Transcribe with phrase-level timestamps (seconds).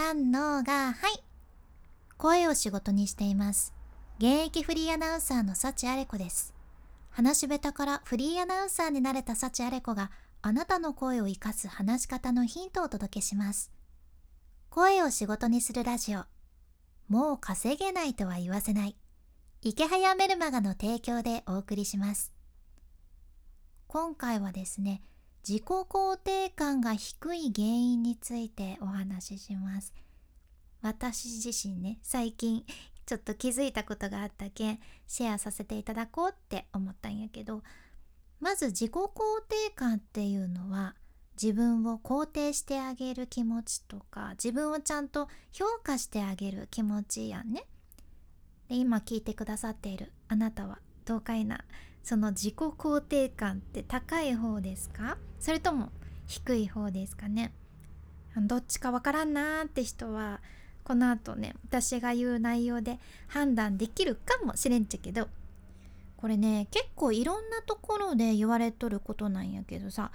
[0.00, 1.24] 三のがはい。
[2.18, 3.74] 声を仕事にしています。
[4.18, 6.54] 現役フリーアナウンサーの幸あれ子です。
[7.10, 13.72] 話し下手からフリーアナウンサーになれた幸あれ子があなたの声を生かす話し方のヒントをお届けします。
[14.70, 16.26] 声を仕事にするラジオ。
[17.08, 18.94] もう稼げないとは言わせない。
[19.62, 22.32] 池早メルマガの提供でお送りします。
[23.88, 25.02] 今回はですね
[25.46, 29.94] 自己肯定感が低い原因についてお話しします
[30.82, 32.64] 私自身ね最近
[33.06, 37.62] ちょっと気づいたことがあったけんシェアさせていただこうって思ったんやけど
[38.40, 39.08] まず自己肯
[39.48, 40.94] 定感っていうのは
[41.40, 47.64] 自分を肯定してあげる気持ちとか自分をちゃんと評価してあげる気持ちやんね。
[48.68, 51.64] で今聞いてくださっているあなたはどうかいな？
[52.08, 55.18] その自己肯定感って高い方ですか？
[55.40, 55.90] それとも
[56.26, 57.52] 低い方ですかね？
[58.34, 60.40] どっちかわからんなーって人は
[60.84, 65.28] この後ね私が言う内容で判断できるかもしれんちゃけど
[66.16, 70.10] これね結構いろんなところで言われとることなんやけどさ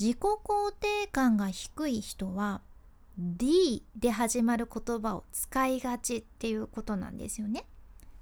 [0.00, 2.62] 自己肯定感が低い人は
[3.18, 7.66] D で始まる言葉を使いがちっていうことなんですよね。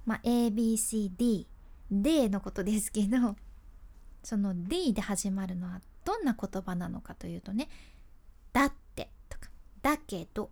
[0.05, 1.45] まあ ABCD
[2.01, 3.35] D のことですけど
[4.23, 7.69] その D で始まるのはどんな言葉なのかというとね
[8.53, 9.49] 「だって」とか
[9.81, 10.49] 「だけど」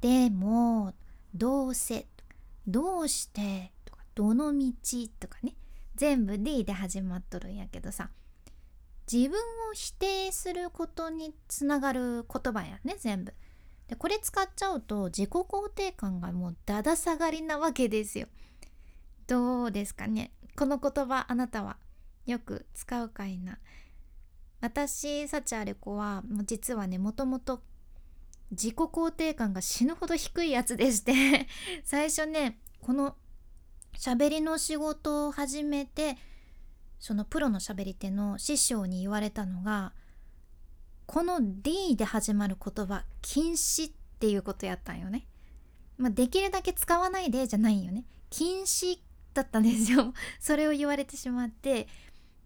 [0.00, 0.94] でも
[1.34, 2.34] どうせとか
[2.66, 4.72] どうしてとかどの道
[5.18, 5.54] とかね
[5.96, 8.10] 全部 D で始まっとるんやけどさ
[9.10, 13.34] 自分を否定することにつながる言葉やね全部。
[13.88, 18.28] でこれ使っちゃうと自己肯定感がもうだだ下がりなわけですよ。
[19.26, 20.30] どうですかね。
[20.60, 21.78] この言葉あなたは
[22.26, 23.56] よく使うかいな
[24.60, 27.62] 私幸あれ子は実はねもともと
[28.50, 31.48] 自己肯定感が死ぬほど低いやつでして
[31.82, 33.16] 最初ねこの
[33.94, 36.18] 喋りの仕事を始めて
[36.98, 39.94] そのプロの喋り手の師匠に言われたのが
[41.06, 45.26] この D で始まる言葉禁止っていうことやったんよね。
[45.96, 48.04] まあ、できるだけ使わないでじゃないよね。
[48.28, 49.00] 禁止
[49.40, 50.12] だったんですよ。
[50.38, 51.88] それを言われてしまって。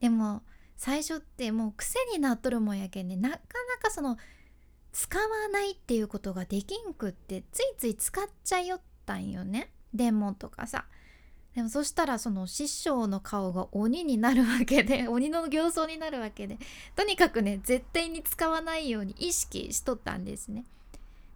[0.01, 0.43] でも
[0.77, 3.17] 最初ってもう癖になっとるもんやけんね。
[3.17, 3.41] なかな
[3.81, 4.17] かその
[4.93, 9.71] 使わないっていうことができんくってついつい使っちゃいよったんよね。
[9.93, 10.87] デモとかさ。
[11.55, 16.59] でもそしたらその師匠の顔が鬼になるわけで 鬼の形相になるわけで
[16.97, 20.65] とにかくね絶対に使わないように意識しとったんですね。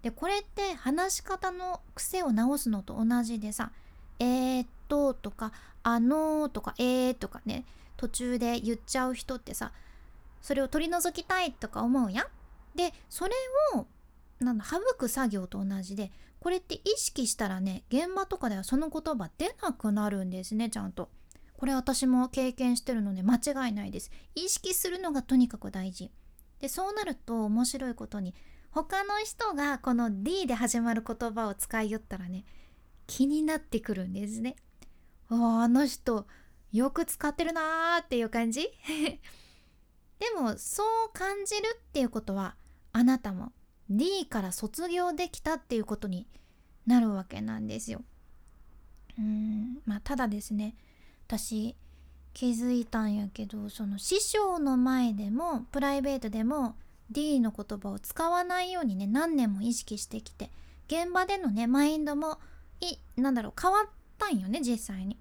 [0.03, 3.71] でこれって話し方の癖を直すのと同じでさ
[4.19, 5.53] 「えー、っと」とか
[5.83, 7.65] 「あのー」とか「えー」とかね
[7.97, 9.73] 途中で言っちゃう人ってさ
[10.41, 12.27] それを取り除きたいとか思うやん
[12.77, 13.33] でそれ
[13.75, 13.87] を
[14.41, 21.11] なんだ省く作業と同じでこれって意識したらね現場とかではその言葉出なくなるんですねちゃんと。
[21.57, 24.13] これ私も経験してるので間違いないです。
[24.37, 26.13] 意識するのがとにかく大事。
[26.61, 28.33] でそうなると面白いことに
[28.71, 32.45] 他の人がこの D で始まる言葉を使いよったらね
[33.09, 34.55] 気になってくるんですね。
[35.29, 36.29] ああの人
[36.71, 38.69] よく使ってるなーっていう感じ？
[40.21, 42.55] でもそう感じるっていうことは
[42.93, 43.53] あなたも
[43.89, 46.29] D から卒業できたっていうことに
[46.87, 48.05] なるわけなんですよ。
[49.19, 50.77] うんまあただですね
[51.27, 51.75] 私
[52.35, 56.77] 気づいたんやけどその師匠の前でもプライベートでも
[57.11, 60.51] D の言葉を使わないようにね何年も意識してきて
[60.89, 62.39] 現場でのねマインドも
[62.81, 65.19] いなんだろう変わったんよね実際に。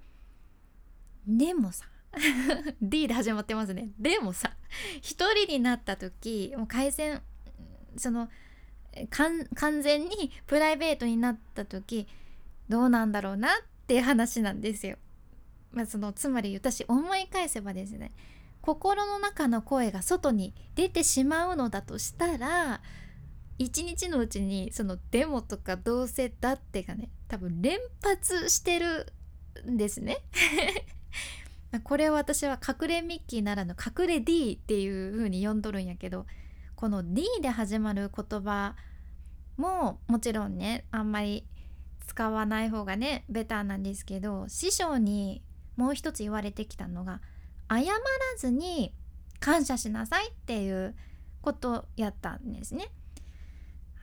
[1.28, 1.86] でもさ
[2.82, 4.52] D で始まってますねでもさ
[5.02, 7.22] 一人になった時もう回線
[7.98, 8.30] その
[9.10, 12.08] 完全にプライベートになった時
[12.70, 13.52] どうなんだろうなっ
[13.88, 14.98] ていう話なんですよ。
[15.72, 18.12] まあ、そのつまり私思い返せばですね
[18.62, 22.82] 心の中の声が外に出てしまうのだとしたら
[23.58, 29.14] 一日のうちにそのデモとかどうせだってがね多分連発してる
[29.68, 30.18] んですね。
[31.84, 36.26] これを私は隠れミッキーならぬ隠れ D っていう風に呼んどるんやけど
[36.76, 38.76] この D で始まる言葉
[39.58, 41.46] ももちろんねあんまり
[42.08, 45.44] 使わない方がねベターなんですけど師匠に
[45.76, 47.22] もう一つ言われてきたのが
[47.70, 48.00] 謝ら
[48.38, 48.94] ずに
[49.40, 50.96] 感謝しなさいっていう
[51.42, 52.90] ことやったんですね。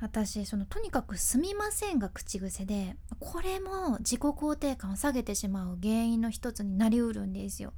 [0.05, 7.73] 私そのとにかく「すみません」が口癖でこれも自己肯定感を下げてしまう原因の一つになりうるんですよ。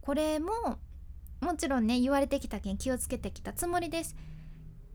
[0.00, 0.52] これも
[1.40, 4.14] もちろんね言われてきたけん気をつけてきたつもりです。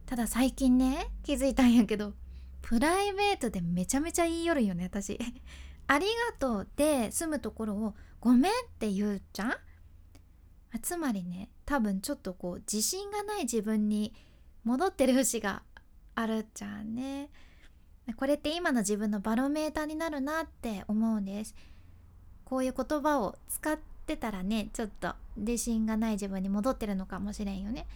[0.05, 2.13] ただ最近ね気づいたんやけど
[2.61, 5.19] プライベートでめちゃめちゃ言いよるよね私
[5.87, 9.53] ありがとうで済むところをごめんって言うじゃん？
[10.81, 14.13] つまりね多分ちょっとこう自信がない自分に
[14.63, 15.63] 戻ってる節が
[16.15, 17.29] あるじゃんね。
[18.17, 21.55] これって今の自分のバロメーターになるなって思うんです。
[22.45, 27.87] こういう言葉を使ってたらねちょっと自信がない自分に戻ってるのかもしれんよね。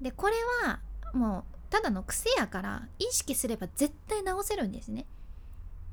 [0.00, 0.34] でこれ
[0.64, 0.80] は
[1.12, 5.06] もうただの癖やから意識すれば絶対直せるんですね。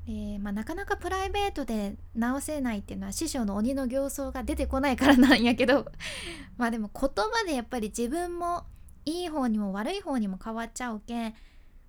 [0.06, 5.90] でまあ、なかなかプライベートで直せないっていうのは師匠の鬼の形相が出てこないからなんやけど。
[6.58, 8.66] まあでも言葉でやっぱり自分も
[9.04, 11.34] いい方にも悪い方にも変わっちゃうけん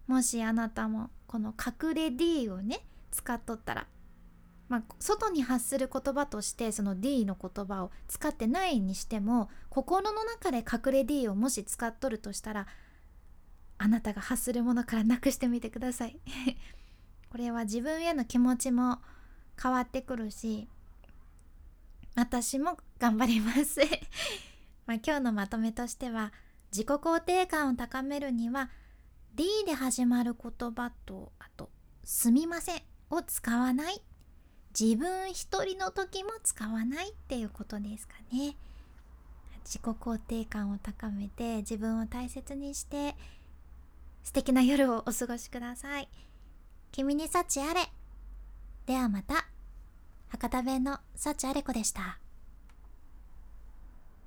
[0.07, 2.81] もしあなたもこの隠れ D をね
[3.12, 3.88] 使っとったら
[4.67, 12.67] まあ外に発する言葉としてその D の言葉を使ってないにしても心の中で隠れ D をもし使っとるとしたら
[13.77, 16.17] あなたが発するものからなくしてみてください。
[17.29, 19.00] これは自分への気持ちも
[19.62, 20.69] 変わってくるし
[22.15, 23.81] 私も頑張ります。
[24.88, 26.31] ま今日のまとめとしては
[26.75, 28.69] 自己肯定感を高めるには
[29.33, 31.69] D で始まる言葉とあと
[32.04, 34.01] 「すみません」を使わない
[34.77, 38.57] 自分一人の時も使わないっていうことですかね
[39.63, 43.16] 自己肯定感を高めて自分を大切にして
[44.24, 46.10] 素敵な夜をお過ごしください。
[46.92, 47.92] 君に幸あれ。
[48.86, 49.48] ではまた。
[50.27, 52.19] 博多弁の幸あれ子でした。